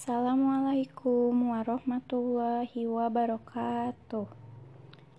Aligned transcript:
Assalamualaikum 0.00 1.52
warahmatullahi 1.52 2.88
wabarakatuh. 2.88 4.32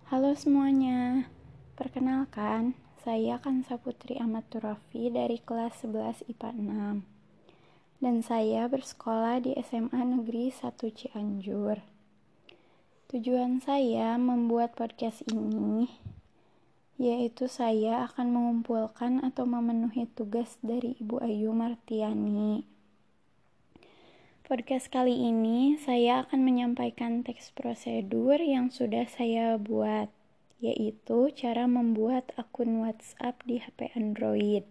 Halo 0.09 0.33
semuanya. 0.33 1.29
Perkenalkan, 1.77 2.73
saya 3.05 3.37
Kansa 3.37 3.77
Putri 3.77 4.17
Ahmad 4.17 4.49
Turafi 4.49 5.13
dari 5.13 5.37
kelas 5.37 5.85
11 5.85 6.25
IPA 6.33 6.49
6. 6.97 8.01
Dan 8.01 8.25
saya 8.25 8.65
bersekolah 8.65 9.45
di 9.45 9.53
SMA 9.61 10.01
Negeri 10.01 10.49
1 10.49 10.73
Cianjur. 10.73 11.77
Tujuan 13.13 13.61
saya 13.61 14.17
membuat 14.17 14.73
podcast 14.73 15.21
ini 15.29 15.93
yaitu 16.97 17.45
saya 17.45 18.09
akan 18.09 18.33
mengumpulkan 18.33 19.21
atau 19.21 19.45
memenuhi 19.45 20.09
tugas 20.09 20.57
dari 20.65 20.97
Ibu 20.97 21.21
Ayu 21.21 21.53
Martiani 21.53 22.80
Podcast 24.51 24.91
kali 24.91 25.15
ini 25.15 25.79
saya 25.79 26.27
akan 26.27 26.43
menyampaikan 26.43 27.23
teks 27.23 27.55
prosedur 27.55 28.35
yang 28.35 28.67
sudah 28.67 29.07
saya 29.07 29.55
buat, 29.55 30.11
yaitu 30.59 31.31
cara 31.31 31.71
membuat 31.71 32.35
akun 32.35 32.83
WhatsApp 32.83 33.39
di 33.47 33.63
HP 33.63 33.95
Android. 33.95 34.67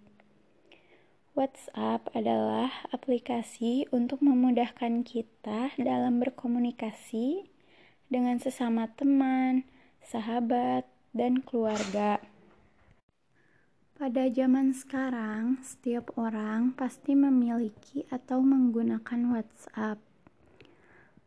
WhatsApp 1.32 2.12
adalah 2.12 2.68
aplikasi 2.92 3.88
untuk 3.88 4.20
memudahkan 4.20 5.00
kita 5.00 5.72
dalam 5.80 6.20
berkomunikasi 6.20 7.48
dengan 8.12 8.36
sesama 8.36 8.92
teman, 9.00 9.64
sahabat, 10.04 10.84
dan 11.16 11.40
keluarga. 11.40 12.20
Pada 14.00 14.32
zaman 14.32 14.72
sekarang, 14.72 15.60
setiap 15.60 16.16
orang 16.16 16.72
pasti 16.72 17.12
memiliki 17.12 18.08
atau 18.08 18.40
menggunakan 18.40 19.28
WhatsApp. 19.28 20.00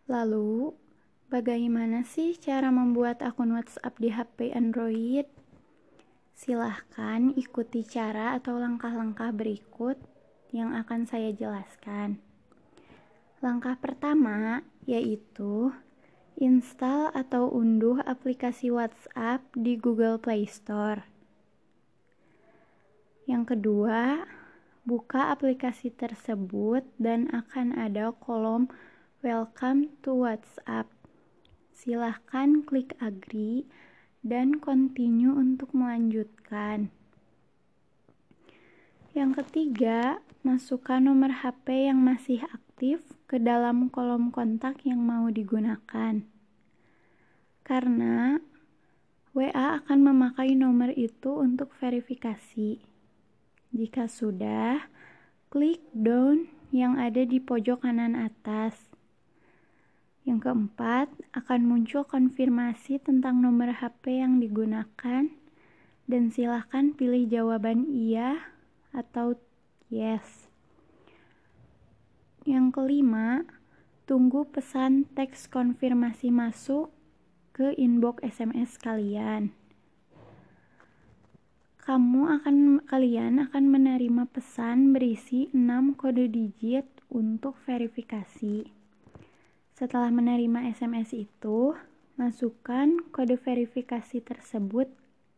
Lalu, 0.09 0.73
bagaimana 1.29 2.01
sih 2.01 2.33
cara 2.33 2.73
membuat 2.73 3.21
akun 3.21 3.53
WhatsApp 3.53 3.93
di 4.01 4.09
HP 4.09 4.57
Android? 4.57 5.29
Silahkan 6.33 7.37
ikuti 7.37 7.85
cara 7.85 8.41
atau 8.41 8.57
langkah-langkah 8.57 9.29
berikut 9.29 10.01
yang 10.49 10.73
akan 10.73 11.05
saya 11.05 11.29
jelaskan. 11.29 12.17
Langkah 13.45 13.77
pertama 13.77 14.65
yaitu 14.89 15.69
install 16.41 17.13
atau 17.13 17.53
unduh 17.53 18.01
aplikasi 18.01 18.73
WhatsApp 18.73 19.45
di 19.53 19.77
Google 19.77 20.17
Play 20.17 20.49
Store. 20.49 21.12
Yang 23.23 23.55
kedua, 23.55 24.27
buka 24.83 25.31
aplikasi 25.31 25.95
tersebut 25.95 26.83
dan 26.99 27.31
akan 27.31 27.71
ada 27.79 28.11
kolom 28.11 28.67
Welcome 29.23 29.95
to 30.03 30.11
WhatsApp. 30.11 30.91
Silahkan 31.71 32.67
klik 32.67 32.91
agree 32.99 33.63
dan 34.19 34.59
continue 34.59 35.31
untuk 35.31 35.71
melanjutkan. 35.71 36.91
Yang 39.15 39.31
ketiga, 39.39 40.19
masukkan 40.43 40.99
nomor 40.99 41.31
HP 41.31 41.87
yang 41.87 42.03
masih 42.03 42.43
aktif 42.51 42.99
ke 43.31 43.39
dalam 43.39 43.87
kolom 43.87 44.35
kontak 44.35 44.83
yang 44.83 44.99
mau 44.99 45.31
digunakan. 45.31 46.19
Karena 47.63 48.35
WA 49.31 49.79
akan 49.79 49.99
memakai 50.11 50.59
nomor 50.59 50.91
itu 50.91 51.39
untuk 51.39 51.71
verifikasi. 51.79 52.92
Jika 53.73 54.05
sudah, 54.05 54.85
klik 55.49 55.81
down 55.97 56.45
yang 56.69 57.01
ada 57.01 57.25
di 57.25 57.41
pojok 57.41 57.81
kanan 57.81 58.13
atas. 58.13 58.93
Yang 60.29 60.45
keempat, 60.45 61.09
akan 61.33 61.65
muncul 61.65 62.05
konfirmasi 62.05 63.01
tentang 63.01 63.41
nomor 63.41 63.73
HP 63.73 64.21
yang 64.21 64.37
digunakan 64.37 65.25
dan 66.05 66.23
silahkan 66.29 66.93
pilih 66.93 67.25
jawaban 67.25 67.89
iya 67.89 68.53
atau 68.93 69.41
yes. 69.89 70.45
Yang 72.45 72.77
kelima, 72.77 73.49
tunggu 74.05 74.45
pesan 74.53 75.09
teks 75.17 75.49
konfirmasi 75.49 76.29
masuk 76.29 76.93
ke 77.57 77.73
inbox 77.73 78.21
SMS 78.21 78.77
kalian 78.77 79.57
kamu 81.83 82.39
akan 82.39 82.79
kalian 82.87 83.43
akan 83.43 83.67
menerima 83.67 84.23
pesan 84.31 84.95
berisi 84.95 85.51
6 85.51 85.99
kode 85.99 86.31
digit 86.31 86.87
untuk 87.11 87.59
verifikasi. 87.67 88.71
Setelah 89.75 90.07
menerima 90.07 90.71
SMS 90.71 91.11
itu, 91.11 91.75
masukkan 92.15 93.03
kode 93.11 93.35
verifikasi 93.35 94.23
tersebut 94.23 94.87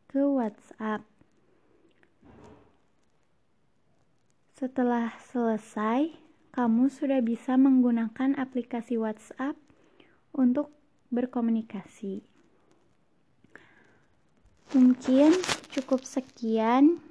ke 0.05 0.21
WhatsApp. 0.21 1.01
Setelah 4.53 5.17
selesai, 5.33 6.13
kamu 6.53 6.93
sudah 6.93 7.25
bisa 7.25 7.57
menggunakan 7.57 8.37
aplikasi 8.37 9.01
WhatsApp 9.01 9.57
untuk 10.29 10.69
berkomunikasi. 11.09 12.21
Mungkin 14.77 15.33
Cukup 15.75 16.07
sekian 16.07 17.03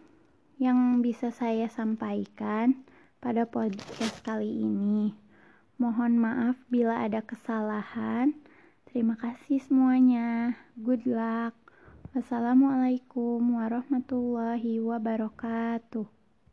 yang 0.56 1.04
bisa 1.04 1.28
saya 1.28 1.68
sampaikan 1.68 2.88
pada 3.20 3.44
podcast 3.44 4.24
kali 4.24 4.64
ini. 4.64 5.12
Mohon 5.76 6.16
maaf 6.16 6.56
bila 6.72 7.04
ada 7.04 7.20
kesalahan. 7.20 8.32
Terima 8.88 9.20
kasih 9.20 9.60
semuanya. 9.60 10.56
Good 10.80 11.04
luck. 11.04 11.52
Wassalamualaikum 12.16 13.44
warahmatullahi 13.44 14.80
wabarakatuh. 14.80 16.23